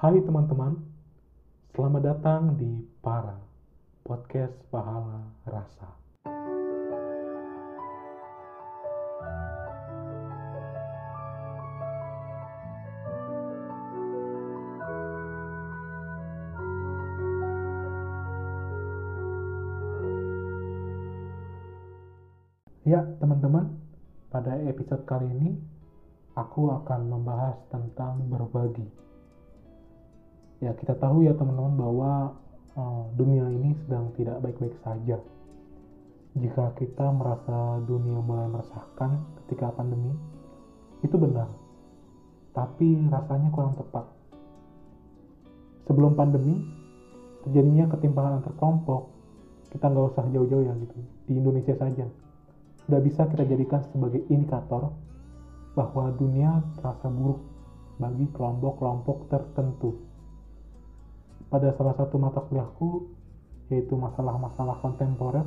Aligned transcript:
Hai 0.00 0.16
teman-teman, 0.24 0.80
selamat 1.76 2.00
datang 2.00 2.56
di 2.56 2.88
Para 3.04 3.36
Podcast 4.00 4.56
Pahala 4.72 5.28
Rasa. 5.44 5.92
Ya, 22.88 23.04
teman-teman, 23.20 23.76
pada 24.32 24.56
episode 24.64 25.04
kali 25.04 25.28
ini 25.28 25.60
aku 26.40 26.72
akan 26.72 27.04
membahas 27.04 27.60
tentang 27.68 28.24
berbagi. 28.32 29.09
Ya, 30.60 30.76
kita 30.76 30.92
tahu 31.00 31.24
ya 31.24 31.32
teman-teman 31.32 31.74
bahwa 31.80 32.12
uh, 32.76 33.08
dunia 33.16 33.48
ini 33.48 33.72
sedang 33.84 34.12
tidak 34.20 34.44
baik-baik 34.44 34.76
saja. 34.84 35.16
Jika 36.36 36.76
kita 36.76 37.10
merasa 37.10 37.80
dunia 37.88 38.20
mulai 38.20 38.46
meresahkan 38.46 39.24
ketika 39.42 39.72
pandemi, 39.72 40.12
itu 41.00 41.16
benar. 41.16 41.48
Tapi 42.52 43.08
rasanya 43.08 43.48
kurang 43.50 43.74
tepat. 43.80 44.04
Sebelum 45.88 46.12
pandemi, 46.14 46.60
terjadinya 47.42 47.88
ketimpangan 47.90 48.44
antar 48.44 48.54
kelompok. 48.60 49.10
Kita 49.72 49.88
nggak 49.88 50.06
usah 50.12 50.28
jauh-jauh 50.28 50.66
ya 50.66 50.74
gitu. 50.76 50.94
Di 51.24 51.32
Indonesia 51.40 51.74
saja. 51.78 52.04
Sudah 52.84 53.00
bisa 53.00 53.26
kita 53.32 53.48
jadikan 53.48 53.80
sebagai 53.90 54.28
indikator 54.28 54.92
bahwa 55.72 56.10
dunia 56.14 56.62
terasa 56.76 57.06
buruk 57.08 57.40
bagi 57.96 58.26
kelompok-kelompok 58.34 59.30
tertentu. 59.30 60.09
Pada 61.50 61.74
salah 61.74 61.98
satu 61.98 62.14
mata 62.14 62.46
kuliahku, 62.46 63.10
yaitu 63.74 63.98
masalah-masalah 63.98 64.78
kontemporer, 64.78 65.42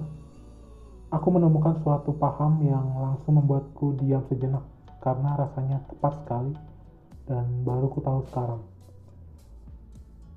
aku 1.07 1.27
menemukan 1.31 1.79
suatu 1.79 2.11
paham 2.19 2.59
yang 2.59 2.83
langsung 2.99 3.39
membuatku 3.39 3.95
diam 4.03 4.19
sejenak 4.27 4.67
karena 4.99 5.39
rasanya 5.39 5.79
tepat 5.87 6.13
sekali 6.23 6.53
dan 7.23 7.63
baru 7.63 7.87
ku 7.87 8.03
tahu 8.03 8.19
sekarang. 8.27 8.59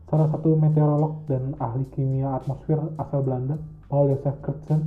Salah 0.06 0.30
satu 0.30 0.54
meteorolog 0.54 1.26
dan 1.26 1.58
ahli 1.58 1.82
kimia 1.90 2.38
atmosfer 2.38 2.78
asal 3.02 3.26
Belanda, 3.26 3.58
Paul 3.90 4.14
Joseph 4.14 4.38
Crutzen, 4.38 4.86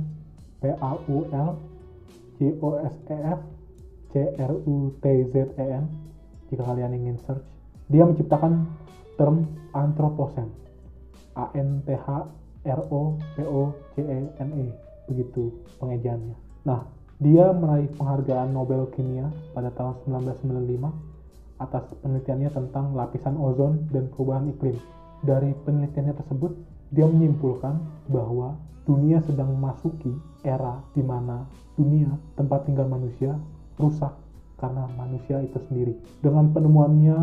PAUL, 0.64 1.60
J-O-S-E-F, 2.40 3.40
C-R-U-T-Z-E-N, 4.16 5.84
jika 6.48 6.62
kalian 6.64 6.96
ingin 6.96 7.20
search. 7.20 7.44
Dia 7.92 8.08
menciptakan 8.08 8.64
term 9.20 9.44
anthropocene, 11.48 12.20
A-N-T-H-R-O-P-O-C-E-N-E, 12.60 14.66
begitu 15.08 15.56
pengejaannya. 15.80 16.36
Nah, 16.68 16.84
dia 17.20 17.52
meraih 17.52 17.88
penghargaan 17.96 18.52
Nobel 18.52 18.86
Kimia 18.96 19.28
pada 19.52 19.68
tahun 19.76 19.94
1995 20.08 20.88
atas 21.60 21.92
penelitiannya 22.00 22.48
tentang 22.48 22.96
lapisan 22.96 23.36
ozon 23.36 23.84
dan 23.92 24.08
perubahan 24.08 24.48
iklim. 24.48 24.80
Dari 25.20 25.52
penelitiannya 25.68 26.16
tersebut, 26.16 26.56
dia 26.88 27.04
menyimpulkan 27.04 27.76
bahwa 28.08 28.56
dunia 28.88 29.20
sedang 29.28 29.52
memasuki 29.52 30.16
era 30.40 30.80
di 30.96 31.04
mana 31.04 31.44
dunia 31.76 32.08
tempat 32.34 32.64
tinggal 32.64 32.88
manusia 32.88 33.36
rusak 33.76 34.16
karena 34.56 34.88
manusia 34.96 35.44
itu 35.44 35.60
sendiri. 35.68 35.92
Dengan 36.24 36.48
penemuannya 36.52 37.16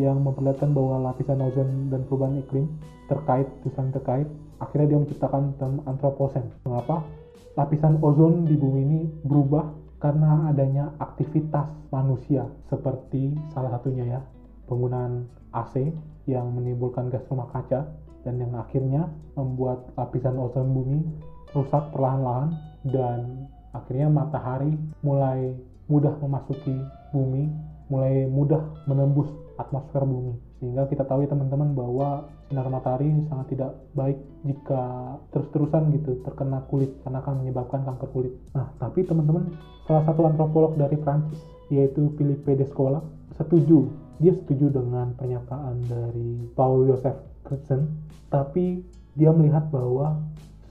yang 0.00 0.22
memperlihatkan 0.22 0.74
bahwa 0.74 1.10
lapisan 1.10 1.38
ozon 1.38 1.90
dan 1.90 2.02
perubahan 2.06 2.40
iklim 2.42 2.66
terkait, 3.06 3.46
tulisan 3.62 3.94
terkait, 3.94 4.26
akhirnya 4.58 4.94
dia 4.94 4.98
menciptakan 4.98 5.54
term 5.60 5.74
anthropocene. 5.86 6.50
Mengapa? 6.66 7.04
Lapisan 7.54 8.02
ozon 8.02 8.48
di 8.48 8.58
bumi 8.58 8.80
ini 8.82 9.00
berubah 9.22 9.70
karena 10.02 10.50
adanya 10.50 10.90
aktivitas 10.98 11.70
manusia 11.94 12.44
seperti 12.66 13.32
salah 13.54 13.78
satunya 13.78 14.18
ya 14.18 14.20
penggunaan 14.66 15.30
AC 15.54 15.94
yang 16.26 16.50
menimbulkan 16.50 17.08
gas 17.08 17.22
rumah 17.30 17.46
kaca 17.54 17.86
dan 18.26 18.34
yang 18.40 18.52
akhirnya 18.58 19.06
membuat 19.38 19.86
lapisan 19.94 20.34
ozon 20.34 20.74
bumi 20.74 21.00
rusak 21.54 21.94
perlahan-lahan 21.94 22.50
dan 22.90 23.46
akhirnya 23.70 24.10
matahari 24.10 24.74
mulai 25.06 25.54
mudah 25.86 26.16
memasuki 26.18 26.74
bumi, 27.12 27.48
mulai 27.92 28.26
mudah 28.26 28.60
menembus 28.88 29.28
atmosfer 29.56 30.02
bumi. 30.02 30.34
Sehingga 30.60 30.88
kita 30.90 31.04
tahu 31.06 31.24
ya 31.24 31.30
teman-teman 31.30 31.76
bahwa 31.76 32.28
sinar 32.48 32.66
matahari 32.68 33.10
sangat 33.30 33.46
tidak 33.54 33.70
baik 33.94 34.18
jika 34.44 34.82
terus-terusan 35.30 35.94
gitu 35.94 36.20
terkena 36.26 36.62
kulit 36.68 36.90
karena 37.02 37.22
akan 37.22 37.34
menyebabkan 37.44 37.80
kanker 37.86 38.08
kulit. 38.10 38.34
Nah, 38.56 38.70
tapi 38.78 39.06
teman-teman, 39.06 39.54
salah 39.86 40.04
satu 40.06 40.26
antropolog 40.26 40.74
dari 40.78 40.96
Prancis 40.98 41.40
yaitu 41.72 42.12
Philippe 42.16 42.58
Descola 42.58 43.00
setuju. 43.40 43.88
Dia 44.22 44.30
setuju 44.30 44.70
dengan 44.70 45.10
pernyataan 45.18 45.90
dari 45.90 46.46
Paul 46.54 46.86
Joseph 46.86 47.18
Crutzen, 47.42 47.90
tapi 48.30 48.86
dia 49.18 49.34
melihat 49.34 49.66
bahwa 49.74 50.22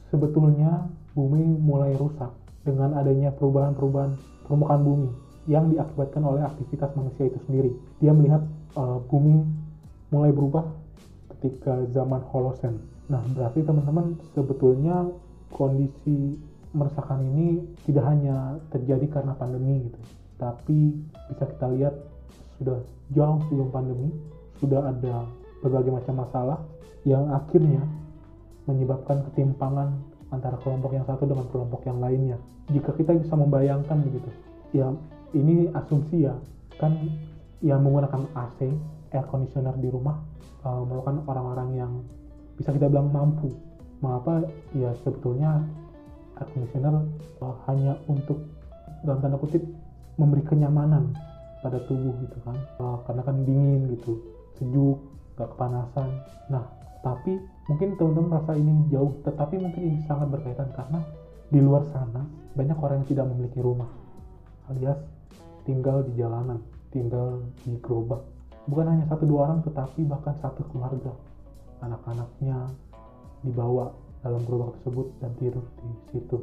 sebetulnya 0.08 0.88
bumi 1.12 1.44
mulai 1.60 1.92
rusak 2.00 2.32
dengan 2.64 2.96
adanya 2.96 3.36
perubahan-perubahan 3.36 4.16
permukaan 4.48 4.82
bumi 4.88 5.10
yang 5.48 5.68
diakibatkan 5.76 6.24
oleh 6.24 6.44
aktivitas 6.44 6.96
manusia 6.96 7.28
itu 7.28 7.40
sendiri. 7.44 7.72
Dia 8.00 8.16
melihat 8.16 8.48
uh, 8.78 9.00
bumi 9.10 9.46
mulai 10.14 10.30
berubah 10.30 10.66
ketika 11.38 11.84
zaman 11.92 12.22
Holocene. 12.30 12.80
Nah, 13.10 13.20
berarti 13.36 13.66
teman-teman 13.66 14.16
sebetulnya 14.32 15.10
kondisi 15.52 16.40
meresahkan 16.74 17.22
ini 17.22 17.62
tidak 17.86 18.06
hanya 18.10 18.58
terjadi 18.74 19.06
karena 19.22 19.38
pandemi 19.38 19.86
gitu, 19.86 20.00
tapi 20.42 20.98
bisa 21.30 21.46
kita 21.46 21.68
lihat 21.78 21.94
sudah 22.58 22.82
jauh 23.14 23.38
sebelum 23.46 23.70
pandemi 23.70 24.10
sudah 24.58 24.82
ada 24.90 25.30
berbagai 25.62 25.94
macam 25.94 26.26
masalah 26.26 26.60
yang 27.06 27.30
akhirnya 27.30 27.84
menyebabkan 28.66 29.22
ketimpangan 29.30 29.94
antara 30.32 30.58
kelompok 30.64 30.96
yang 30.98 31.06
satu 31.06 31.30
dengan 31.30 31.46
kelompok 31.52 31.86
yang 31.86 32.00
lainnya. 32.02 32.38
Jika 32.72 32.96
kita 32.96 33.12
bisa 33.20 33.36
membayangkan 33.36 34.00
begitu, 34.02 34.30
ya 34.74 34.90
ini 35.36 35.70
asumsi 35.76 36.26
ya, 36.26 36.34
kan 36.80 36.96
yang 37.64 37.80
menggunakan 37.82 38.28
AC, 38.36 38.70
air 39.16 39.26
conditioner 39.32 39.74
di 39.80 39.88
rumah, 39.88 40.20
uh, 40.68 40.84
merupakan 40.84 41.24
orang-orang 41.32 41.70
yang 41.80 41.92
bisa 42.60 42.76
kita 42.76 42.92
bilang 42.92 43.10
mampu. 43.10 43.50
Mengapa? 44.04 44.44
Ya 44.76 44.92
sebetulnya 45.02 45.64
air 46.38 46.48
conditioner 46.52 47.08
uh, 47.40 47.56
hanya 47.72 47.96
untuk 48.12 48.44
dalam 49.08 49.24
tanda 49.24 49.40
kutip 49.40 49.64
memberi 50.20 50.44
kenyamanan 50.44 51.16
pada 51.64 51.80
tubuh 51.88 52.12
gitu 52.20 52.38
kan, 52.44 52.60
uh, 52.84 53.00
karena 53.08 53.24
kan 53.24 53.36
dingin 53.48 53.96
gitu, 53.96 54.20
sejuk, 54.60 55.00
gak 55.40 55.48
kepanasan. 55.56 56.12
Nah, 56.52 56.68
tapi 57.00 57.40
mungkin 57.68 57.96
teman-teman 57.96 58.28
merasa 58.32 58.52
ini 58.60 58.74
jauh 58.92 59.12
tetapi 59.24 59.56
mungkin 59.60 59.82
ini 59.84 60.00
sangat 60.04 60.28
berkaitan 60.32 60.68
karena 60.76 61.00
di 61.48 61.60
luar 61.64 61.84
sana 61.92 62.24
banyak 62.56 62.76
orang 62.80 63.04
yang 63.04 63.10
tidak 63.12 63.26
memiliki 63.32 63.60
rumah 63.60 63.92
alias 64.72 65.00
tinggal 65.68 66.04
di 66.04 66.16
jalanan 66.20 66.60
tinggal 66.94 67.42
di 67.66 67.74
gerobak 67.82 68.22
bukan 68.68 68.86
hanya 68.88 69.06
satu 69.12 69.24
dua 69.28 69.50
orang 69.50 69.60
tetapi 69.66 70.08
bahkan 70.08 70.36
satu 70.40 70.64
keluarga. 70.72 71.12
Anak-anaknya 71.84 72.72
dibawa 73.44 73.92
dalam 74.24 74.40
gerobak 74.48 74.80
tersebut 74.80 75.08
dan 75.20 75.32
tidur 75.36 75.66
di 75.84 75.92
situ. 76.16 76.38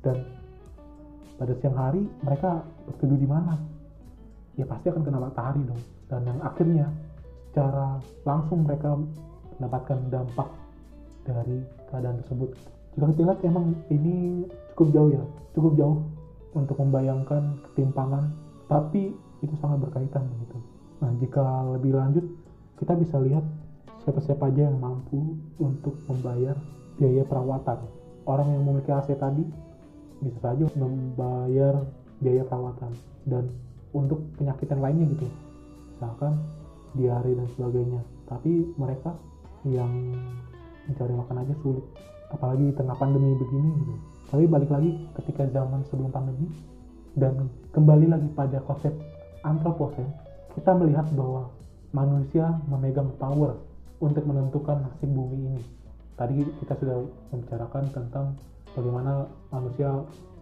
Dan 0.00 0.24
pada 1.36 1.52
siang 1.60 1.76
hari 1.76 2.02
mereka 2.24 2.64
berteduh 2.88 3.18
di 3.20 3.28
mana? 3.28 3.60
Ya 4.56 4.64
pasti 4.64 4.88
akan 4.88 5.04
kena 5.04 5.20
matahari 5.20 5.60
dong. 5.68 5.82
Dan 6.08 6.24
yang 6.24 6.40
akhirnya 6.40 6.88
secara 7.52 8.00
langsung 8.24 8.64
mereka 8.64 8.96
mendapatkan 9.60 9.98
dampak 10.08 10.48
dari 11.28 11.60
keadaan 11.92 12.16
tersebut. 12.24 12.56
Jika 12.96 13.04
kita 13.12 13.20
lihat 13.28 13.40
emang 13.44 13.76
ini 13.92 14.48
cukup 14.72 14.88
jauh 14.96 15.10
ya, 15.12 15.24
cukup 15.52 15.72
jauh 15.76 15.98
untuk 16.56 16.80
membayangkan 16.80 17.60
ketimpangan, 17.68 18.32
tapi 18.66 19.14
itu 19.44 19.54
sangat 19.62 19.82
berkaitan 19.86 20.26
begitu. 20.36 20.58
Nah, 21.02 21.10
jika 21.20 21.44
lebih 21.76 21.92
lanjut, 21.94 22.24
kita 22.80 22.96
bisa 22.96 23.20
lihat 23.20 23.44
siapa-siapa 24.02 24.48
aja 24.48 24.70
yang 24.70 24.78
mampu 24.80 25.36
untuk 25.60 25.94
membayar 26.08 26.56
biaya 26.96 27.22
perawatan. 27.26 27.78
Orang 28.26 28.48
yang 28.50 28.62
memiliki 28.66 28.90
AC 28.90 29.14
tadi 29.14 29.44
bisa 30.18 30.38
saja 30.40 30.64
membayar 30.74 31.84
biaya 32.18 32.42
perawatan 32.48 32.90
dan 33.28 33.44
untuk 33.92 34.24
penyakit 34.40 34.66
yang 34.72 34.82
lainnya 34.82 35.06
gitu, 35.14 35.26
misalkan 35.96 36.32
diare 36.96 37.32
dan 37.36 37.48
sebagainya. 37.54 38.02
Tapi 38.26 38.52
mereka 38.80 39.14
yang 39.68 39.92
mencari 40.86 41.14
makan 41.14 41.36
aja 41.42 41.54
sulit 41.60 41.84
apalagi 42.30 42.70
di 42.70 42.74
tengah 42.74 42.96
pandemi 42.98 43.34
begini 43.38 43.70
gitu 43.82 43.94
tapi 44.26 44.44
balik 44.50 44.70
lagi 44.70 44.90
ketika 45.22 45.46
zaman 45.50 45.86
sebelum 45.86 46.10
pandemi 46.10 46.50
dan 47.16 47.48
kembali 47.72 48.12
lagi 48.12 48.28
pada 48.36 48.60
konsep 48.68 48.92
antropocene 49.40 50.12
kita 50.52 50.76
melihat 50.76 51.08
bahwa 51.16 51.48
manusia 51.96 52.44
memegang 52.68 53.08
power 53.16 53.56
untuk 54.04 54.24
menentukan 54.28 54.84
nasib 54.84 55.08
bumi 55.08 55.36
ini. 55.36 55.62
Tadi 56.16 56.44
kita 56.60 56.76
sudah 56.76 56.96
membicarakan 57.32 57.84
tentang 57.92 58.36
bagaimana 58.76 59.28
manusia 59.48 59.88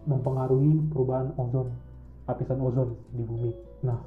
mempengaruhi 0.07 0.91
perubahan 0.91 1.31
ozon, 1.39 1.71
lapisan 2.27 2.59
ozon 2.59 2.89
di 3.15 3.23
bumi. 3.23 3.51
Nah, 3.83 3.99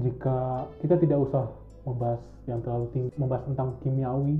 jika 0.00 0.68
kita 0.80 0.96
tidak 1.00 1.28
usah 1.28 1.44
membahas 1.84 2.20
yang 2.48 2.60
terlalu 2.64 2.86
tinggi, 2.92 3.12
membahas 3.20 3.44
tentang 3.48 3.68
kimiawi, 3.84 4.36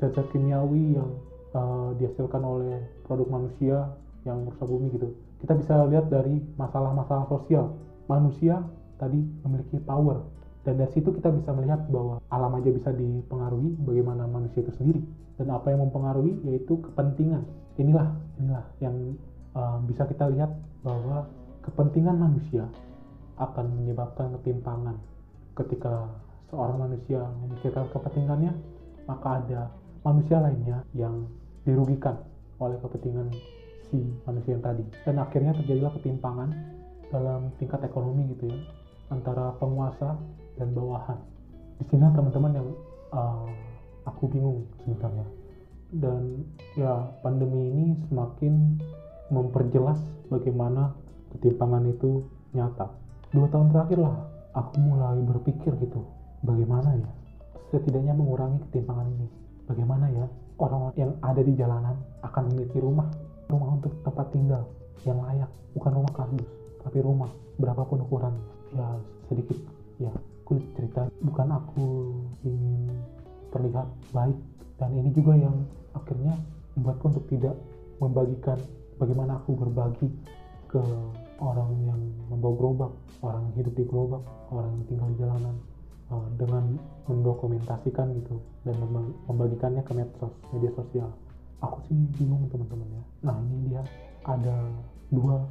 zat-zat 0.00 0.28
kimiawi 0.32 0.96
yang 0.96 1.10
uh, 1.56 1.92
dihasilkan 1.96 2.44
oleh 2.44 2.80
produk 3.04 3.28
manusia 3.28 3.76
yang 4.22 4.46
merusak 4.46 4.66
bumi 4.66 4.92
gitu. 4.94 5.14
Kita 5.42 5.58
bisa 5.58 5.82
lihat 5.90 6.06
dari 6.10 6.38
masalah-masalah 6.54 7.26
sosial. 7.26 7.74
Manusia 8.06 8.62
tadi 8.98 9.18
memiliki 9.42 9.82
power 9.82 10.22
dan 10.62 10.78
dari 10.78 10.90
situ 10.94 11.10
kita 11.10 11.34
bisa 11.34 11.50
melihat 11.50 11.82
bahwa 11.90 12.22
alam 12.30 12.54
aja 12.54 12.70
bisa 12.70 12.94
dipengaruhi 12.94 13.74
bagaimana 13.82 14.30
manusia 14.30 14.62
itu 14.62 14.70
sendiri 14.78 15.02
dan 15.34 15.50
apa 15.50 15.74
yang 15.74 15.90
mempengaruhi 15.90 16.38
yaitu 16.46 16.78
kepentingan 16.78 17.42
inilah 17.82 18.14
inilah 18.38 18.62
yang 18.78 18.94
uh, 19.58 19.82
bisa 19.90 20.06
kita 20.06 20.30
lihat 20.30 20.54
bahwa 20.86 21.26
kepentingan 21.66 22.14
manusia 22.14 22.70
akan 23.42 23.74
menyebabkan 23.74 24.30
ketimpangan 24.38 24.94
ketika 25.58 26.06
seorang 26.46 26.78
manusia 26.78 27.26
memikirkan 27.42 27.90
kepentingannya 27.90 28.54
maka 29.10 29.42
ada 29.42 29.60
manusia 30.06 30.38
lainnya 30.38 30.86
yang 30.94 31.26
dirugikan 31.66 32.22
oleh 32.62 32.78
kepentingan 32.78 33.34
si 33.92 34.00
manusia 34.24 34.56
yang 34.56 34.64
tadi 34.64 34.84
dan 35.04 35.20
akhirnya 35.20 35.52
terjadilah 35.60 35.92
ketimpangan 36.00 36.48
dalam 37.12 37.52
tingkat 37.60 37.84
ekonomi 37.84 38.32
gitu 38.32 38.48
ya 38.48 38.56
antara 39.12 39.52
penguasa 39.60 40.16
dan 40.56 40.72
bawahan. 40.72 41.20
Di 41.76 41.84
sini 41.92 42.08
teman-teman 42.16 42.52
yang 42.56 42.68
uh, 43.12 43.44
aku 44.08 44.32
bingung 44.32 44.64
sebenarnya. 44.80 45.28
Dan 45.92 46.48
ya 46.72 47.04
pandemi 47.20 47.68
ini 47.68 47.86
semakin 48.08 48.80
memperjelas 49.28 50.00
bagaimana 50.32 50.96
ketimpangan 51.36 51.84
itu 51.92 52.24
nyata. 52.56 52.88
Dua 53.28 53.44
tahun 53.52 53.68
terakhir 53.76 54.00
lah 54.00 54.16
aku 54.56 54.80
mulai 54.80 55.20
berpikir 55.20 55.72
gitu, 55.80 56.00
bagaimana 56.44 56.96
ya 56.96 57.08
setidaknya 57.72 58.16
mengurangi 58.16 58.60
ketimpangan 58.68 59.08
ini. 59.08 59.28
Bagaimana 59.68 60.08
ya 60.12 60.24
orang 60.60 60.92
yang 60.96 61.12
ada 61.20 61.40
di 61.44 61.52
jalanan 61.56 61.96
akan 62.24 62.42
memiliki 62.52 62.80
rumah, 62.80 63.08
rumah 63.52 63.76
untuk 63.76 63.92
tempat 64.00 64.26
tinggal 64.32 64.64
yang 65.04 65.20
layak, 65.20 65.50
bukan 65.76 65.92
rumah 65.92 66.12
kardus, 66.16 66.50
tapi 66.80 66.98
rumah. 67.04 67.30
Berapapun 67.60 68.00
ukuran 68.08 68.32
ya 68.72 68.96
sedikit 69.28 69.60
ya 70.00 70.10
aku 70.42 70.56
cerita. 70.74 71.06
Bukan 71.20 71.48
aku 71.52 71.84
ingin 72.48 72.88
terlihat 73.52 73.86
baik. 74.10 74.38
Dan 74.80 74.90
ini 74.96 75.12
juga 75.12 75.36
yang 75.36 75.56
akhirnya 75.92 76.34
membuatku 76.74 77.04
untuk 77.12 77.24
tidak 77.28 77.54
membagikan 78.00 78.58
bagaimana 78.98 79.38
aku 79.38 79.54
berbagi 79.54 80.08
ke 80.72 80.82
orang 81.38 81.70
yang 81.84 82.00
membawa 82.32 82.54
gerobak, 82.56 82.92
orang 83.20 83.44
yang 83.52 83.54
hidup 83.62 83.74
di 83.76 83.84
gerobak, 83.84 84.22
orang 84.48 84.72
yang 84.72 84.84
tinggal 84.88 85.08
di 85.12 85.16
jalanan 85.20 85.56
uh, 86.08 86.28
dengan 86.40 86.64
mendokumentasikan 87.06 88.06
gitu 88.22 88.36
dan 88.64 88.76
membagikannya 89.28 89.82
ke 89.84 89.92
medsos, 89.92 90.32
media 90.54 90.72
sosial. 90.72 91.10
Aku 91.62 91.78
sih 91.86 91.94
bingung 92.18 92.50
teman-teman 92.50 92.88
ya. 92.90 93.02
Nah 93.30 93.36
ini 93.38 93.70
dia. 93.70 93.82
Ada 94.22 94.54
dua 95.10 95.42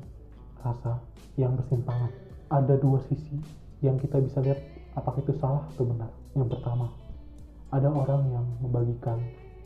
rasa 0.63 0.99
yang 1.35 1.55
bersimpangan. 1.59 2.11
Ada 2.51 2.79
dua 2.79 2.99
sisi 3.07 3.39
yang 3.83 3.99
kita 3.99 4.19
bisa 4.19 4.39
lihat 4.43 4.59
apakah 4.95 5.23
itu 5.23 5.35
salah 5.39 5.63
atau 5.71 5.87
benar. 5.87 6.11
Yang 6.35 6.55
pertama, 6.55 6.87
ada 7.71 7.87
orang 7.91 8.21
yang 8.31 8.45
membagikan 8.63 9.19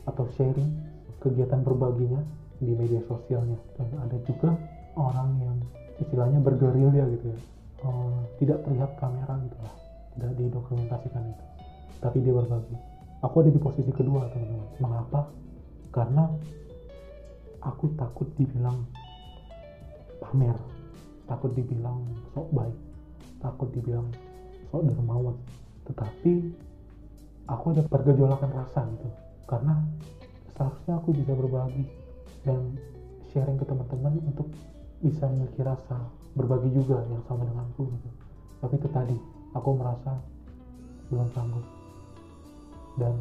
atau 0.06 0.26
sharing 0.38 0.70
kegiatan 1.18 1.62
berbaginya 1.66 2.22
di 2.62 2.72
media 2.74 3.02
sosialnya. 3.06 3.58
Dan 3.78 3.90
ada 3.98 4.16
juga 4.26 4.54
orang 4.94 5.30
yang 5.42 5.56
istilahnya 5.98 6.38
bergerilya 6.42 7.04
gitu 7.18 7.26
ya. 7.34 7.38
Uh, 7.84 8.24
tidak 8.40 8.64
terlihat 8.64 8.90
kamera 8.98 9.34
gitu 9.46 9.58
lah. 9.60 9.74
Tidak 10.16 10.32
didokumentasikan 10.40 11.22
itu. 11.28 11.44
Tapi 12.00 12.16
dia 12.24 12.32
berbagi. 12.32 12.76
Aku 13.24 13.34
ada 13.42 13.50
di 13.52 13.60
posisi 13.60 13.90
kedua 13.92 14.30
teman-teman. 14.32 14.68
Mengapa 14.80 15.28
karena 15.96 16.28
aku 17.64 17.88
takut 17.96 18.28
dibilang 18.36 18.84
pamer 20.20 20.54
takut 21.24 21.50
dibilang 21.56 22.04
sok 22.36 22.52
baik 22.52 22.76
takut 23.40 23.68
dibilang 23.72 24.06
sok 24.70 24.82
dermawan. 24.90 25.36
Tetapi 25.86 26.32
aku 27.46 27.64
ada 27.74 27.82
pergejolakan 27.86 28.50
rasa 28.50 28.80
gitu. 28.90 29.08
Karena 29.46 29.78
seharusnya 30.58 30.98
aku 30.98 31.14
bisa 31.14 31.32
berbagi 31.36 31.84
dan 32.42 32.74
sharing 33.30 33.58
ke 33.60 33.64
teman-teman 33.66 34.18
untuk 34.26 34.50
bisa 35.04 35.28
memiliki 35.30 35.62
rasa 35.62 35.96
berbagi 36.34 36.74
juga 36.74 37.04
yang 37.06 37.22
sama 37.30 37.46
denganku 37.46 37.86
gitu. 37.86 38.10
Tapi 38.64 38.74
itu 38.80 38.88
tadi 38.90 39.16
aku 39.54 39.68
merasa 39.78 40.18
belum 41.12 41.28
sanggup. 41.30 41.64
Dan 42.98 43.14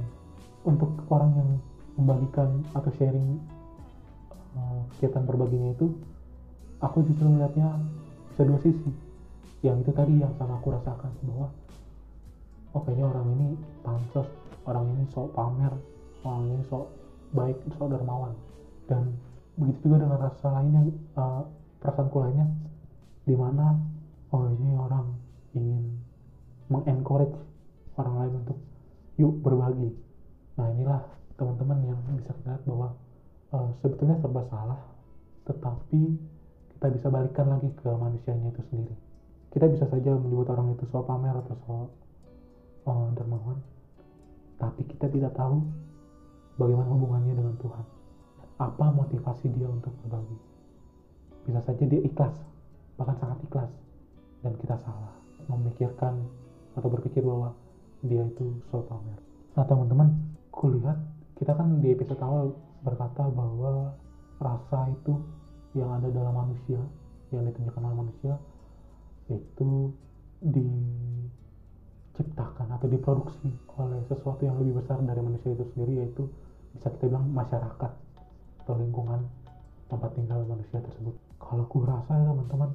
untuk 0.66 0.90
orang 1.12 1.32
yang 1.38 1.50
membagikan 1.96 2.64
atau 2.76 2.92
sharing 3.00 3.40
uh, 4.56 4.82
kegiatan 4.96 5.24
berbaginya 5.24 5.72
itu 5.76 5.92
aku 6.84 7.04
justru 7.08 7.28
melihatnya 7.28 7.80
bisa 8.32 8.42
dua 8.44 8.60
sisi. 8.62 8.92
Yang 9.64 9.88
itu 9.88 9.92
tadi 9.96 10.14
yang 10.22 10.34
sangat 10.38 10.60
aku 10.62 10.76
rasakan 10.76 11.12
bahwa 11.26 11.48
oh 12.76 12.82
kayaknya 12.84 13.06
orang 13.08 13.28
ini 13.40 13.48
pantas 13.82 14.28
orang 14.68 14.86
ini 14.92 15.04
sok 15.16 15.32
pamer 15.32 15.74
orang 16.28 16.42
ini 16.52 16.60
sok 16.68 16.86
baik 17.32 17.58
sok 17.80 17.88
dermawan. 17.90 18.36
Dan 18.86 19.16
begitu 19.56 19.90
juga 19.90 20.06
dengan 20.06 20.20
rasa 20.20 20.48
lainnya 20.52 20.82
uh, 21.16 21.44
perasaanku 21.80 22.18
lainnya 22.20 22.48
di 23.26 23.34
mana 23.34 23.74
oh 24.30 24.46
ini 24.52 24.70
orang 24.78 25.08
ingin 25.56 25.98
mengencourage 26.68 27.40
orang 27.96 28.16
lain 28.20 28.34
untuk 28.44 28.60
yuk 29.16 29.34
berbagi. 29.42 29.96
Nah 30.60 30.68
inilah 30.76 31.02
teman-teman 31.36 31.78
yang 31.84 32.00
bisa 32.16 32.32
lihat 32.48 32.62
bahwa 32.64 32.96
uh, 33.52 33.70
sebetulnya 33.84 34.16
serba 34.24 34.44
salah 34.48 34.80
tetapi 35.46 36.02
kita 36.76 36.88
bisa 36.92 37.08
balikan 37.12 37.48
lagi 37.52 37.70
ke 37.78 37.88
manusianya 37.88 38.50
itu 38.52 38.62
sendiri. 38.72 38.96
Kita 39.54 39.72
bisa 39.72 39.88
saja 39.88 40.12
menyebut 40.16 40.52
orang 40.52 40.76
itu 40.76 40.84
soal 40.92 41.08
pamer 41.08 41.32
atau 41.32 41.56
soal 41.64 41.86
uh, 42.88 43.08
dermawan 43.16 43.60
tapi 44.56 44.88
kita 44.88 45.12
tidak 45.12 45.36
tahu 45.36 45.60
bagaimana 46.56 46.88
hubungannya 46.96 47.36
dengan 47.36 47.56
Tuhan. 47.60 47.86
Apa 48.56 48.88
motivasi 48.96 49.52
dia 49.52 49.68
untuk 49.68 49.92
berbagi? 50.04 50.38
Bisa 51.44 51.60
saja 51.64 51.84
dia 51.84 52.02
ikhlas 52.04 52.36
bahkan 52.96 53.20
sangat 53.20 53.40
ikhlas 53.44 53.72
dan 54.40 54.56
kita 54.56 54.80
salah 54.88 55.12
memikirkan 55.52 56.16
atau 56.80 56.88
berpikir 56.88 57.20
bahwa 57.24 57.52
dia 58.08 58.24
itu 58.24 58.56
soal 58.72 58.88
pamer. 58.88 59.20
Nah 59.56 59.64
teman-teman 59.68 60.16
kulihat 60.52 60.96
kita 61.36 61.52
kan 61.52 61.84
di 61.84 61.92
episode 61.92 62.24
awal 62.24 62.56
berkata 62.84 63.24
bahwa 63.28 63.92
rasa 64.40 64.88
itu 64.92 65.20
yang 65.76 65.92
ada 66.00 66.08
dalam 66.12 66.32
manusia 66.32 66.80
yang 67.36 67.44
ditunjukkan 67.52 67.84
oleh 67.84 67.98
manusia 68.08 68.40
itu 69.28 69.92
diciptakan 70.46 72.70
atau 72.80 72.88
diproduksi 72.88 73.52
oleh 73.76 74.00
sesuatu 74.08 74.40
yang 74.46 74.56
lebih 74.62 74.74
besar 74.80 75.02
dari 75.04 75.20
manusia 75.20 75.52
itu 75.52 75.68
sendiri 75.76 75.94
yaitu 76.06 76.30
bisa 76.78 76.88
kita 76.96 77.12
bilang 77.12 77.28
masyarakat 77.34 77.92
atau 78.64 78.76
lingkungan 78.80 79.28
tempat 79.92 80.16
tinggal 80.16 80.40
manusia 80.48 80.80
tersebut. 80.82 81.14
Kalau 81.40 81.64
aku 81.68 81.84
rasa 81.84 82.16
ya 82.16 82.32
teman-teman 82.32 82.72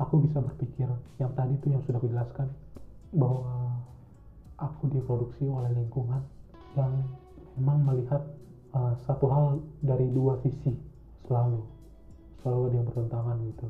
aku 0.00 0.24
bisa 0.24 0.40
berpikir 0.40 0.88
yang 1.20 1.32
tadi 1.36 1.54
itu 1.54 1.70
yang 1.70 1.82
sudah 1.84 2.00
kujelaskan 2.00 2.48
bahwa 3.14 3.78
aku 4.56 4.88
diproduksi 4.92 5.44
oleh 5.46 5.70
lingkungan 5.76 6.24
yang 6.78 7.04
memang 7.60 7.84
melihat 7.84 8.24
uh, 8.72 8.96
satu 9.04 9.28
hal 9.28 9.44
dari 9.84 10.08
dua 10.16 10.40
sisi 10.40 10.72
selalu 11.28 11.60
selalu 12.40 12.72
ada 12.72 12.76
yang 12.80 12.86
bertentangan 12.88 13.36
gitu. 13.52 13.68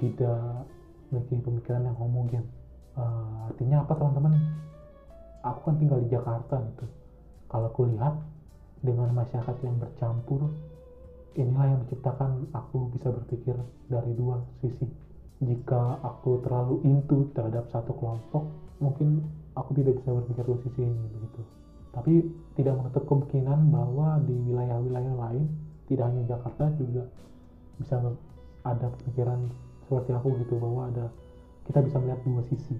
Tidak 0.00 0.40
memiliki 1.12 1.44
pemikiran 1.44 1.82
yang 1.84 1.96
homogen. 2.00 2.44
Uh, 2.96 3.52
artinya 3.52 3.84
apa 3.84 3.92
teman-teman? 4.00 4.34
Aku 5.44 5.60
kan 5.68 5.76
tinggal 5.76 6.00
di 6.00 6.08
Jakarta 6.08 6.56
gitu. 6.72 6.88
Kalau 7.52 7.68
aku 7.68 7.84
lihat 7.92 8.16
dengan 8.80 9.12
masyarakat 9.12 9.56
yang 9.60 9.76
bercampur 9.76 10.48
inilah 11.36 11.68
yang 11.68 11.80
menciptakan 11.84 12.48
aku 12.56 12.88
bisa 12.96 13.12
berpikir 13.12 13.56
dari 13.92 14.16
dua 14.16 14.40
sisi. 14.64 14.88
Jika 15.44 16.00
aku 16.00 16.40
terlalu 16.40 16.80
into 16.88 17.28
terhadap 17.36 17.68
satu 17.68 17.92
kelompok 17.92 18.48
mungkin 18.80 19.20
aku 19.52 19.76
tidak 19.76 20.00
bisa 20.00 20.16
berpikir 20.16 20.44
dua 20.48 20.58
sisi 20.64 20.80
ini 20.80 21.04
begitu 21.12 21.44
tapi 21.96 22.20
tidak 22.60 22.76
menutup 22.76 23.08
kemungkinan 23.08 23.72
bahwa 23.72 24.20
di 24.28 24.36
wilayah-wilayah 24.36 25.16
lain 25.16 25.48
tidak 25.88 26.12
hanya 26.12 26.22
Jakarta 26.28 26.68
juga 26.76 27.08
bisa 27.80 27.96
ada 28.68 28.86
pemikiran 29.00 29.48
seperti 29.88 30.12
aku 30.12 30.36
gitu 30.44 30.60
bahwa 30.60 30.92
ada 30.92 31.08
kita 31.64 31.80
bisa 31.80 31.96
melihat 31.96 32.20
dua 32.20 32.42
sisi 32.52 32.76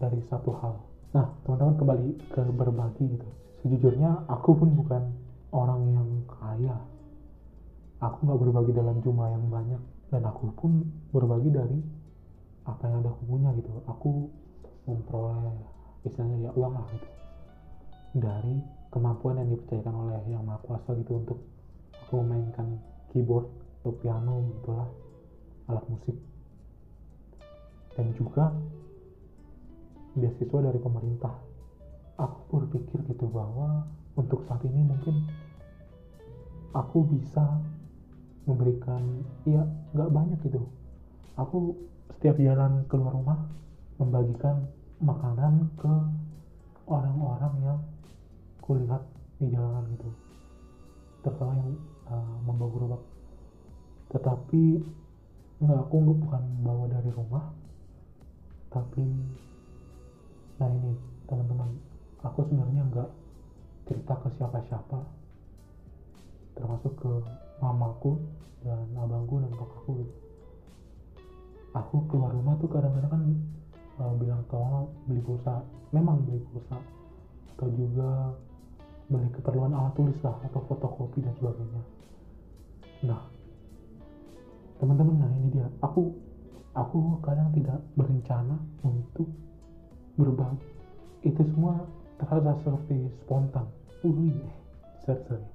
dari 0.00 0.16
satu 0.32 0.48
hal. 0.56 0.80
Nah 1.12 1.28
teman-teman 1.44 1.76
kembali 1.76 2.08
ke 2.32 2.40
berbagi 2.56 3.04
gitu. 3.04 3.28
Sejujurnya 3.60 4.24
aku 4.32 4.56
pun 4.56 4.72
bukan 4.72 5.02
orang 5.52 5.80
yang 5.92 6.08
kaya. 6.24 6.76
Aku 8.00 8.24
nggak 8.24 8.40
berbagi 8.48 8.72
dalam 8.72 8.96
jumlah 9.04 9.28
yang 9.28 9.44
banyak 9.50 9.82
dan 10.08 10.24
aku 10.24 10.48
pun 10.56 10.88
berbagi 11.12 11.52
dari 11.52 11.78
apa 12.64 12.80
yang 12.88 13.04
ada 13.04 13.12
aku 13.12 13.24
gitu. 13.60 13.70
Aku 13.92 14.08
memperoleh 14.88 15.52
istilahnya 16.06 16.48
ya 16.48 16.50
uang 16.56 16.72
lah 16.72 16.86
gitu 16.96 17.17
dari 18.16 18.62
kemampuan 18.88 19.40
yang 19.40 19.48
dipercayakan 19.52 19.94
oleh 19.94 20.20
yang 20.32 20.44
maha 20.44 20.60
kuasa 20.64 20.96
gitu 20.96 21.20
untuk 21.20 21.38
aku 22.08 22.24
memainkan 22.24 22.80
keyboard 23.12 23.48
atau 23.80 23.92
piano 24.00 24.48
gitulah 24.56 24.88
alat 25.68 25.84
musik. 25.92 26.16
Dan 27.92 28.14
juga 28.16 28.54
beasiswa 30.16 30.58
dari 30.64 30.80
pemerintah. 30.80 31.34
Aku 32.18 32.64
berpikir 32.64 32.98
gitu 33.06 33.30
bahwa 33.30 33.86
untuk 34.18 34.42
saat 34.50 34.64
ini 34.66 34.82
mungkin 34.82 35.22
aku 36.74 37.06
bisa 37.06 37.62
memberikan 38.48 39.22
ya 39.46 39.62
nggak 39.94 40.10
banyak 40.10 40.38
gitu. 40.48 40.64
Aku 41.38 41.76
setiap 42.18 42.40
jalan 42.40 42.82
keluar 42.90 43.14
rumah 43.14 43.38
membagikan 44.00 44.66
makanan 44.98 45.70
ke 45.78 45.94
orang-orang 46.90 47.54
yang 47.62 47.78
kulihat 48.68 49.00
di 49.40 49.48
jalanan 49.48 49.88
gitu. 49.96 50.08
Terutama 51.24 51.56
yang 51.56 51.72
uh, 52.12 52.36
membawa 52.44 52.70
gerobak. 52.76 53.02
Tetapi 54.12 54.62
nggak 55.64 55.80
aku 55.88 55.94
nggak 56.04 56.18
bukan 56.20 56.42
bawa 56.60 56.84
dari 56.92 57.10
rumah. 57.16 57.48
Tapi 58.68 59.02
nah 60.60 60.68
ini 60.68 60.92
teman-teman 61.24 61.70
aku 62.20 62.44
sebenarnya 62.44 62.82
nggak 62.92 63.10
cerita 63.88 64.14
ke 64.20 64.28
siapa-siapa. 64.36 65.00
Termasuk 66.60 66.92
ke 67.00 67.12
mamaku 67.64 68.20
dan 68.60 68.84
abangku 69.00 69.40
dan 69.40 69.52
kakakku 69.56 69.92
gitu. 70.04 70.14
aku 71.72 72.02
keluar 72.10 72.34
rumah 72.34 72.58
tuh 72.58 72.66
kadang-kadang 72.66 73.12
kan 73.12 73.22
uh, 74.02 74.12
bilang 74.18 74.42
ke 74.44 74.60
beli 75.08 75.22
pulsa. 75.24 75.64
Memang 75.94 76.20
beli 76.28 76.42
pulsa. 76.52 76.76
Atau 77.54 77.70
juga 77.74 78.34
beli 79.08 79.28
keperluan 79.32 79.72
alat 79.72 79.92
tulis 79.96 80.16
lah 80.20 80.36
atau 80.44 80.60
fotokopi 80.68 81.24
dan 81.24 81.32
sebagainya. 81.40 81.82
Nah 83.08 83.22
teman-teman 84.78 85.16
nah 85.16 85.30
ini 85.32 85.48
dia. 85.58 85.68
Aku 85.80 86.12
aku 86.76 87.16
kadang 87.24 87.48
tidak 87.56 87.80
berencana 87.96 88.56
untuk 88.84 89.28
berbagi. 90.20 90.68
Itu 91.24 91.40
semua 91.56 91.88
terasa 92.20 92.60
seperti 92.60 93.08
spontan. 93.24 93.64
Wih 94.04 94.36
sorry 95.08 95.22
sorry. 95.24 95.46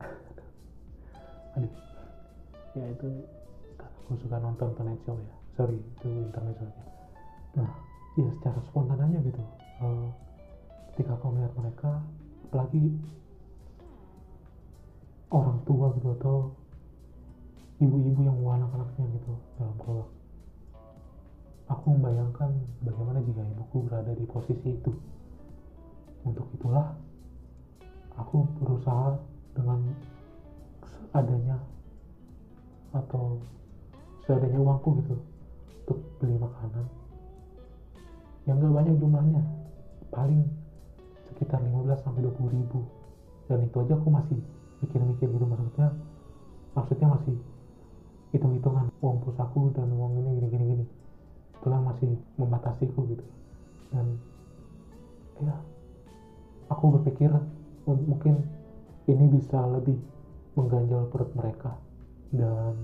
Aduh. 1.60 1.72
Ya 2.76 2.84
itu 2.92 3.08
aku 3.76 4.16
suka 4.24 4.36
nonton 4.40 4.72
Tonight 4.72 5.00
Show 5.04 5.20
ya. 5.20 5.36
Sorry 5.56 5.76
itu 5.76 6.08
internet 6.08 6.56
show 6.60 6.96
nah 7.56 7.72
ya 8.20 8.28
secara 8.36 8.60
spontan 8.68 9.00
aja 9.00 9.18
gitu. 9.24 9.42
Uh, 9.80 10.08
ketika 10.92 11.16
aku 11.16 11.32
melihat 11.32 11.52
mereka 11.56 11.90
apalagi 12.46 12.94
orang 15.34 15.58
tua 15.66 15.90
gitu 15.98 16.08
atau 16.16 16.36
ibu-ibu 17.82 18.20
yang 18.24 18.36
mau 18.40 18.56
anak-anaknya 18.56 19.04
gitu 19.18 19.32
dalam 19.58 19.76
keluarga 19.82 20.16
aku 21.66 21.98
membayangkan 21.98 22.50
bagaimana 22.82 23.18
jika 23.26 23.42
ibuku 23.42 23.76
berada 23.86 24.12
di 24.14 24.24
posisi 24.26 24.68
itu. 24.74 24.92
Untuk 26.26 26.46
itulah 26.58 26.94
aku 28.18 28.42
berusaha 28.58 29.14
dengan 29.54 29.78
seadanya 31.14 31.58
atau 32.90 33.38
seadanya 34.26 34.58
uangku 34.58 34.98
gitu 35.02 35.16
untuk 35.86 35.98
beli 36.18 36.34
makanan 36.38 36.86
yang 38.46 38.58
gak 38.58 38.74
banyak 38.74 38.94
jumlahnya. 38.98 39.42
Paling 40.10 40.42
sekitar 41.36 41.60
15 41.60 42.00
sampai 42.00 42.24
20 42.24 42.56
ribu. 42.56 42.80
Dan 43.46 43.62
itu 43.62 43.76
aja 43.78 43.94
aku 43.94 44.08
masih 44.08 44.38
mikir-mikir 44.82 45.28
gitu 45.32 45.46
maksudnya 45.48 45.88
maksudnya 46.76 47.08
masih 47.08 47.36
hitung-hitungan 48.34 48.92
uang 49.00 49.16
pulsaku 49.24 49.72
dan 49.72 49.88
uang 49.92 50.16
ini 50.16 50.30
gini 50.40 50.48
gini 50.48 50.64
gini. 50.72 50.84
Itulah 51.60 51.80
masih 51.84 52.16
membatasiku 52.40 53.06
gitu. 53.12 53.24
Dan 53.92 54.16
ya 55.44 55.54
aku 56.72 56.98
berpikir 56.98 57.30
mungkin 57.86 58.42
ini 59.06 59.24
bisa 59.30 59.62
lebih 59.70 59.94
mengganjal 60.58 61.06
perut 61.12 61.30
mereka 61.36 61.78
dan 62.34 62.74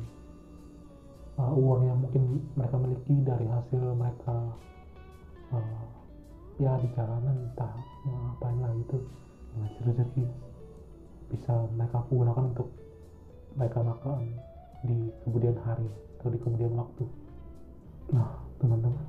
uh, 1.40 1.52
uang 1.52 1.88
yang 1.88 1.98
mungkin 1.98 2.44
mereka 2.54 2.76
miliki 2.78 3.16
dari 3.26 3.46
hasil 3.48 3.82
mereka 3.96 4.36
uh, 5.50 5.82
ya 6.62 6.78
di 6.78 6.88
jalanan 6.94 7.50
entah 7.50 7.74
ngapain 8.06 8.58
lah 8.62 8.70
itu 8.78 8.98
menghasil 9.58 9.82
rezeki. 9.90 10.24
Bisa 11.34 11.52
mereka 11.74 12.06
gunakan 12.06 12.44
untuk 12.54 12.68
mereka 13.58 13.82
makan 13.82 14.30
di 14.86 15.10
kemudian 15.26 15.58
hari 15.66 15.90
atau 16.18 16.30
di 16.30 16.38
kemudian 16.38 16.78
waktu. 16.78 17.04
Nah 18.14 18.30
teman-teman 18.62 19.02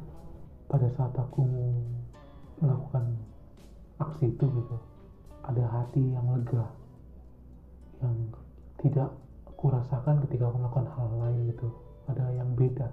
pada 0.65 0.89
saat 0.97 1.13
aku 1.13 1.45
melakukan 2.57 3.05
aksi 4.01 4.33
itu 4.33 4.45
gitu 4.49 4.77
ada 5.45 5.63
hati 5.69 6.01
yang 6.01 6.25
lega 6.33 6.65
yang 8.01 8.15
tidak 8.81 9.13
aku 9.45 9.69
rasakan 9.69 10.23
ketika 10.25 10.49
aku 10.49 10.57
melakukan 10.57 10.89
hal 10.97 11.07
lain 11.21 11.53
gitu. 11.53 11.69
Ada 12.09 12.35
yang 12.35 12.49
beda 12.57 12.89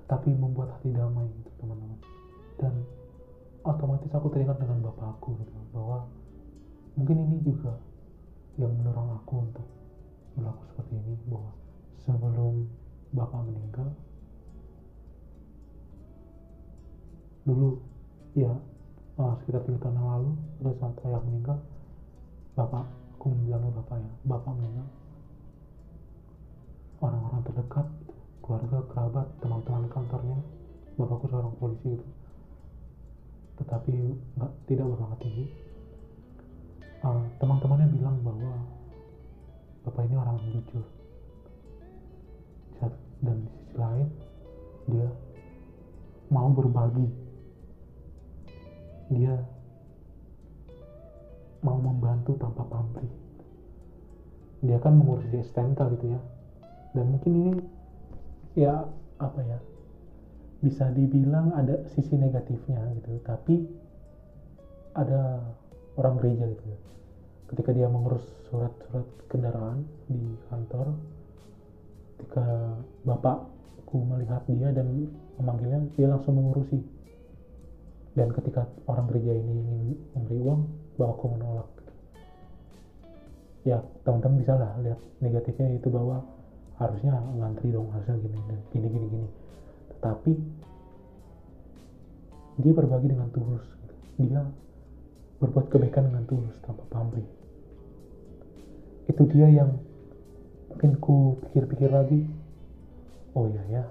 tetapi 0.00 0.32
membuat 0.34 0.72
hati 0.78 0.90
damai 0.90 1.28
gitu 1.28 1.50
teman-teman. 1.60 2.00
Dan 2.58 2.74
otomatis 3.64 4.12
aku 4.12 4.28
teringat 4.28 4.60
dengan 4.60 4.84
bapakku 4.84 5.40
gitu 5.40 5.52
bahwa 5.72 6.04
mungkin 7.00 7.16
ini 7.24 7.36
juga 7.40 7.72
yang 8.60 8.70
mendorong 8.76 9.18
aku 9.24 9.34
untuk 9.50 9.66
berlaku 10.36 10.62
seperti 10.70 10.92
ini 11.00 11.14
bahwa 11.26 11.50
sebelum 12.04 12.54
bapak 13.16 13.40
meninggal 13.48 13.88
dulu 17.48 17.80
ya 18.36 18.52
uh, 19.16 19.34
sekitar 19.42 19.64
tiga 19.64 19.78
tahun 19.80 19.96
yang 19.96 20.08
lalu 20.12 20.30
pada 20.60 20.72
saat 20.80 20.96
ayah 21.08 21.22
meninggal 21.24 21.58
bapak 22.54 22.84
aku 23.16 23.26
bilangnya 23.40 23.72
bapak 23.80 23.96
ya 23.96 24.10
bapak 24.28 24.52
meninggal. 24.52 24.88
Orang-orang 27.04 27.42
terdekat 27.44 27.86
keluarga 28.40 28.78
kerabat 28.92 29.26
teman-teman 29.40 29.88
kantornya 29.92 30.38
bapakku 30.96 31.26
seorang 31.32 31.52
polisi 31.56 32.00
itu 32.00 32.06
tetapi 33.60 33.94
tidak 34.66 34.86
berpangkat 34.90 35.18
tinggi 35.22 35.46
uh, 37.06 37.24
teman-temannya 37.38 37.88
bilang 37.94 38.16
bahwa 38.24 38.54
bapak 39.86 40.08
ini 40.08 40.16
orang 40.16 40.36
yang 40.40 40.50
jujur. 40.58 40.84
Dan 43.24 43.40
di 43.40 43.48
sisi 43.48 43.74
lain 43.80 44.08
dia 44.90 45.08
mau 46.28 46.52
berbagi. 46.52 47.08
Dia 49.12 49.36
mau 51.64 51.80
membantu 51.80 52.36
tanpa 52.36 52.64
pamrih 52.68 53.24
dia 54.64 54.80
kan 54.80 54.96
mengurusi 54.96 55.44
STNK 55.44 55.80
gitu 56.00 56.16
ya. 56.16 56.20
Dan 56.96 57.04
mungkin 57.12 57.32
ini 57.36 57.52
ya 58.56 58.88
apa 59.20 59.40
ya 59.44 59.58
bisa 60.64 60.88
dibilang 60.96 61.52
ada 61.52 61.84
sisi 61.92 62.16
negatifnya 62.16 62.80
gitu 62.96 63.20
tapi 63.20 63.68
ada 64.96 65.42
orang 66.00 66.14
gereja 66.22 66.48
gitu 66.48 66.64
ya. 66.64 66.78
Ketika 67.52 67.70
dia 67.76 67.86
mengurus 67.90 68.24
surat-surat 68.48 69.04
kendaraan 69.28 69.84
di 70.08 70.18
kantor 70.48 70.96
ketika 72.16 72.46
bapakku 73.04 74.00
melihat 74.00 74.40
dia 74.48 74.72
dan 74.72 75.12
memanggilnya 75.36 75.84
dia 75.98 76.08
langsung 76.08 76.40
mengurusi. 76.40 76.80
Dan 78.14 78.30
ketika 78.30 78.70
orang 78.86 79.10
gereja 79.10 79.34
ini 79.34 79.54
ingin 79.58 79.98
memberi 80.14 80.38
uang 80.40 80.60
bapakku 80.96 81.26
menolak. 81.34 81.68
Ya 83.66 83.82
teman-teman 84.06 84.40
bisa 84.40 84.54
lah 84.54 84.72
lihat 84.80 85.00
negatifnya 85.20 85.74
itu 85.74 85.90
bahwa 85.90 86.22
harusnya 86.78 87.14
ngantri 87.38 87.70
dong 87.70 87.90
hasil 87.94 88.18
gini 88.18 88.38
gini 88.74 88.86
gini 88.90 89.06
gini 89.08 89.28
tetapi 90.04 90.36
dia 92.60 92.72
berbagi 92.76 93.08
dengan 93.08 93.32
tulus. 93.32 93.64
Dia 94.20 94.44
berbuat 95.40 95.72
kebaikan 95.72 96.12
dengan 96.12 96.28
tulus 96.28 96.52
tanpa 96.60 96.84
pamrih. 96.92 97.24
Itu 99.08 99.24
dia 99.32 99.48
yang 99.48 99.80
mungkin 100.68 101.00
ku 101.00 101.40
pikir-pikir 101.48 101.88
lagi. 101.88 102.20
Oh 103.32 103.48
iya 103.48 103.64
ya. 103.80 103.84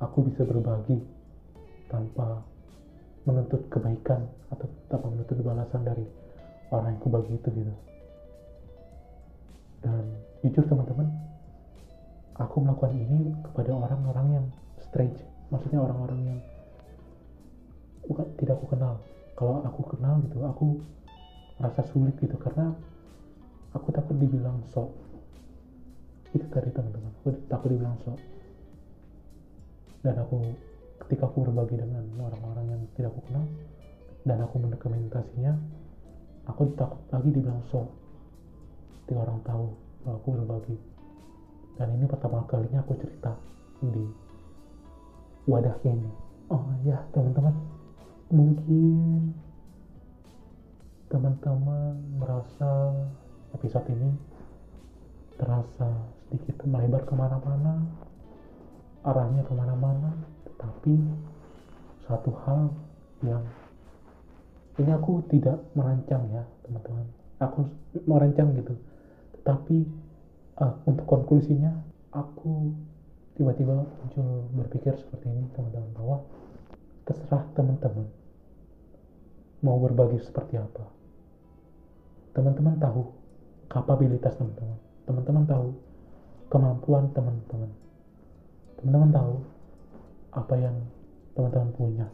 Aku 0.00 0.24
bisa 0.24 0.48
berbagi 0.48 0.96
tanpa 1.92 2.40
menuntut 3.28 3.68
kebaikan 3.68 4.24
atau 4.48 4.64
tanpa 4.88 5.12
menuntut 5.12 5.36
balasan 5.44 5.84
dari 5.84 6.08
orang 6.72 6.96
yang 6.96 7.00
kubagi 7.04 7.36
itu 7.36 7.48
gitu. 7.52 7.74
Dan 9.84 10.08
jujur 10.40 10.64
teman-teman 10.64 11.12
aku 12.40 12.64
melakukan 12.64 12.96
ini 12.96 13.36
kepada 13.44 13.76
orang-orang 13.76 14.40
yang 14.40 14.46
strange. 14.92 15.16
Maksudnya 15.48 15.80
orang-orang 15.80 16.20
yang 16.20 16.38
bukan 18.04 18.28
tidak 18.36 18.60
aku 18.60 18.76
kenal. 18.76 19.00
Kalau 19.32 19.64
aku 19.64 19.80
kenal 19.96 20.20
gitu 20.28 20.44
aku 20.44 20.76
merasa 21.56 21.80
sulit 21.88 22.12
gitu 22.20 22.36
karena 22.36 22.76
aku 23.72 23.88
takut 23.88 24.12
dibilang 24.20 24.60
sok. 24.68 24.92
Itu 26.36 26.44
tadi 26.52 26.68
teman-teman. 26.68 27.08
Aku 27.24 27.32
takut 27.48 27.72
dibilang 27.72 27.96
sok. 28.04 28.20
Dan 30.04 30.20
aku 30.20 30.44
ketika 31.08 31.24
aku 31.24 31.48
berbagi 31.48 31.80
dengan 31.80 32.04
orang-orang 32.20 32.76
yang 32.76 32.82
tidak 32.92 33.16
aku 33.16 33.32
kenal 33.32 33.44
dan 34.22 34.38
aku 34.38 34.54
mendokumentasinya 34.60 35.52
aku 36.44 36.68
takut 36.76 37.00
lagi 37.08 37.32
dibilang 37.32 37.64
sok. 37.72 37.88
Ketika 39.08 39.24
orang 39.24 39.40
tahu 39.40 39.72
bahwa 40.04 40.16
aku 40.20 40.28
berbagi. 40.36 40.76
Dan 41.80 41.96
ini 41.96 42.04
pertama 42.04 42.44
kalinya 42.44 42.84
aku 42.84 42.92
cerita 43.00 43.32
di 43.80 44.04
wadah 45.46 45.76
ini. 45.86 46.10
Oh 46.50 46.62
ya 46.86 46.98
teman-teman. 47.10 47.54
Mungkin 48.32 49.34
teman-teman 51.12 51.94
merasa 52.16 52.96
episode 53.52 53.84
ini 53.92 54.10
terasa 55.36 55.88
sedikit 56.24 56.64
melebar 56.64 57.04
ke 57.04 57.12
mana-mana 57.12 57.84
arahnya 59.04 59.44
ke 59.44 59.52
mana-mana 59.52 60.14
tetapi 60.48 60.94
satu 62.06 62.30
hal 62.46 62.72
yang 63.20 63.44
ini 64.80 64.90
aku 64.94 65.20
tidak 65.28 65.60
merancang 65.76 66.24
ya 66.32 66.42
teman-teman. 66.64 67.06
Aku 67.44 67.68
merancang 68.08 68.56
gitu. 68.56 68.72
Tetapi 69.36 69.76
uh, 70.64 70.74
untuk 70.88 71.04
konklusinya 71.04 71.76
aku 72.14 72.72
tiba-tiba 73.32 73.84
muncul 73.88 74.48
berpikir 74.52 74.92
seperti 75.00 75.32
ini 75.32 75.48
teman-teman 75.56 75.90
bahwa 75.96 76.16
terserah 77.08 77.44
teman-teman 77.56 78.06
mau 79.62 79.78
berbagi 79.78 80.20
seperti 80.20 80.58
apa. 80.58 80.84
Teman-teman 82.34 82.76
tahu 82.82 83.08
kapabilitas 83.70 84.36
teman-teman. 84.36 84.78
Teman-teman 85.06 85.44
tahu 85.48 85.66
kemampuan 86.50 87.04
teman-teman. 87.14 87.70
Teman-teman 88.80 89.10
tahu 89.14 89.34
apa 90.34 90.54
yang 90.58 90.76
teman-teman 91.38 91.70
punya. 91.72 92.06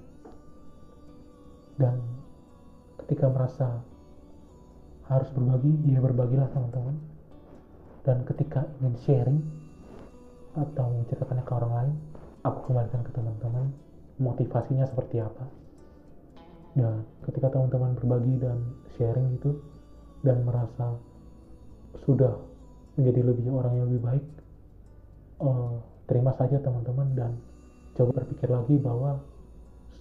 Dan 1.79 1.99
ketika 3.05 3.31
merasa 3.31 3.83
harus 5.09 5.31
berbagi 5.33 5.73
ya 5.89 5.99
berbagilah 5.99 6.47
teman-teman. 6.53 6.97
Dan 8.07 8.23
ketika 8.29 8.65
ingin 8.81 8.95
sharing 9.05 9.41
atau 10.59 10.87
menceritakannya 10.99 11.45
ke 11.47 11.53
orang 11.55 11.73
lain? 11.75 11.93
Aku 12.43 12.59
kembalikan 12.71 13.03
ke 13.07 13.11
teman-teman. 13.15 13.71
Motivasinya 14.19 14.87
seperti 14.91 15.23
apa? 15.23 15.47
Dan 16.75 17.07
ketika 17.27 17.55
teman-teman 17.55 17.95
berbagi 17.99 18.35
dan 18.43 18.59
sharing 18.99 19.39
gitu 19.39 19.59
dan 20.27 20.43
merasa 20.43 20.99
sudah 22.03 22.35
menjadi 22.99 23.23
lebih 23.31 23.47
orang 23.55 23.79
yang 23.79 23.87
lebih 23.87 24.03
baik 24.03 24.25
uh, 25.39 25.79
terima 26.11 26.35
saja 26.35 26.59
teman-teman 26.59 27.09
dan 27.15 27.33
coba 27.95 28.23
berpikir 28.23 28.51
lagi 28.51 28.75
bahwa 28.79 29.23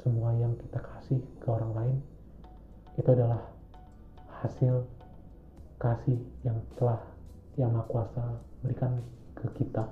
semua 0.02 0.34
yang 0.38 0.54
kita 0.58 0.82
kasih 0.82 1.22
ke 1.42 1.48
orang 1.50 1.72
lain 1.78 1.98
itu 2.98 3.10
adalah 3.14 3.42
hasil 4.42 4.86
kasih 5.78 6.18
yang 6.42 6.58
telah 6.78 6.98
yang 7.58 7.70
Maha 7.74 7.86
Kuasa 7.90 8.26
berikan 8.66 8.98
ke 9.38 9.46
kita 9.62 9.86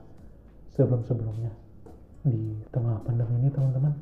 sebelum-sebelumnya. 0.75 1.51
Di 2.25 2.35
tengah 2.73 2.99
pandemi 3.05 3.37
ini 3.41 3.49
teman-teman 3.53 3.93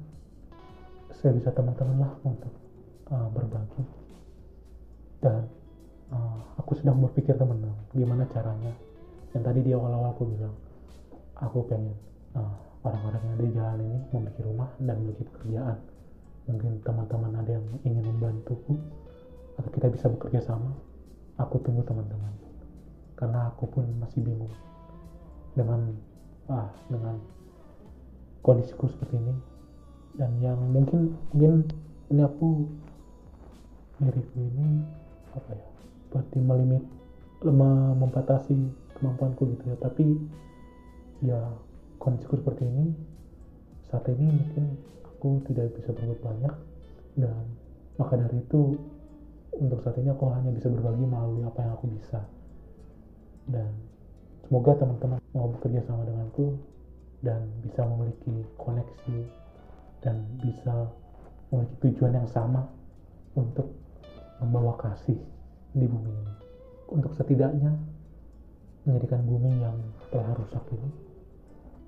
saya 1.24 1.40
bisa 1.40 1.56
teman-teman 1.56 2.04
lah 2.04 2.12
untuk 2.26 2.52
uh, 3.14 3.30
berbagi. 3.32 3.84
Dan 5.24 5.48
uh, 6.12 6.38
aku 6.60 6.76
sedang 6.76 7.00
berpikir 7.00 7.38
teman-teman 7.38 7.78
gimana 7.96 8.28
caranya. 8.28 8.74
Yang 9.32 9.44
tadi 9.48 9.60
di 9.64 9.72
awal-awal 9.72 10.12
aku 10.12 10.24
bilang 10.28 10.56
aku 11.40 11.64
pengen 11.70 11.96
uh, 12.36 12.54
orang-orang 12.84 13.22
yang 13.24 13.34
ada 13.34 13.44
di 13.44 13.54
jalan 13.56 13.80
ini 13.80 14.00
memiliki 14.12 14.42
rumah 14.44 14.70
dan 14.82 14.96
memiliki 15.00 15.24
pekerjaan. 15.32 15.78
Mungkin 16.44 16.84
teman-teman 16.84 17.32
ada 17.40 17.52
yang 17.56 17.66
ingin 17.88 18.04
membantuku 18.04 18.76
atau 19.56 19.70
kita 19.72 19.88
bisa 19.88 20.12
bekerja 20.12 20.44
sama 20.44 20.76
aku 21.40 21.62
tunggu 21.64 21.88
teman-teman. 21.88 22.34
Karena 23.16 23.48
aku 23.48 23.70
pun 23.72 23.88
masih 24.02 24.20
bingung 24.26 24.52
dengan 25.56 25.96
ah 26.52 26.68
dengan 26.92 27.20
kondisiku 28.44 28.92
seperti 28.92 29.16
ini. 29.20 29.36
Dan 30.14 30.38
yang 30.44 30.60
mungkin 30.60 31.16
mungkin 31.34 31.66
ini 32.12 32.22
aku 32.22 32.70
diriku 34.04 34.38
ini 34.38 34.84
apa 35.34 35.52
ya 35.56 35.68
seperti 36.06 36.38
melimit 36.44 36.84
lemah 37.42 37.98
membatasi 37.98 38.54
kemampuanku 39.00 39.50
gitu 39.58 39.64
ya. 39.74 39.78
Tapi 39.80 40.06
ya 41.24 41.40
kondisiku 41.98 42.38
seperti 42.38 42.68
ini 42.68 42.94
saat 43.90 44.06
ini 44.10 44.28
mungkin 44.28 44.78
aku 45.06 45.42
tidak 45.50 45.74
bisa 45.80 45.96
berbuat 45.96 46.20
banyak. 46.22 46.54
Dan 47.14 47.44
maka 47.98 48.18
dari 48.18 48.42
itu 48.42 48.78
untuk 49.54 49.80
saat 49.86 49.98
ini 50.02 50.10
aku 50.10 50.26
hanya 50.34 50.50
bisa 50.50 50.68
berbagi 50.70 51.06
melalui 51.06 51.46
apa 51.46 51.60
yang 51.62 51.74
aku 51.78 51.86
bisa. 51.94 52.26
Dan 53.46 53.93
semoga 54.54 54.78
teman-teman 54.78 55.18
mau 55.34 55.50
bekerja 55.50 55.82
sama 55.90 56.06
denganku 56.06 56.54
dan 57.26 57.42
bisa 57.66 57.90
memiliki 57.90 58.46
koneksi 58.62 59.26
dan 60.06 60.22
bisa 60.46 60.94
memiliki 61.50 61.90
tujuan 61.90 62.22
yang 62.22 62.30
sama 62.30 62.62
untuk 63.34 63.66
membawa 64.38 64.78
kasih 64.78 65.18
di 65.74 65.90
bumi 65.90 66.06
ini 66.06 66.34
untuk 66.86 67.18
setidaknya 67.18 67.74
menjadikan 68.86 69.26
bumi 69.26 69.58
yang 69.58 69.74
telah 70.14 70.38
rusak 70.38 70.62
ini 70.70 70.90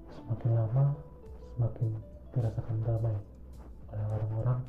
semakin 0.10 0.58
lama 0.58 0.98
semakin 1.54 1.90
dirasakan 2.34 2.82
damai 2.82 3.18
oleh 3.94 4.06
orang-orang 4.10 4.60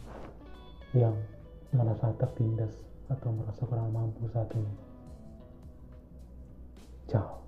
yang 0.93 1.17
merasa 1.73 2.13
tertindas 2.21 2.77
atau 3.09 3.33
merasa 3.33 3.65
kurang 3.65 3.89
mampu 3.89 4.29
saat 4.29 4.53
ini. 4.53 4.75
Ciao. 7.09 7.46